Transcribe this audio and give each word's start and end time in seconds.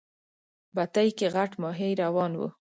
بتۍ 0.75 1.09
کې 1.17 1.27
غټ 1.35 1.51
ماهی 1.61 1.91
روان 2.03 2.31
و. 2.39 2.41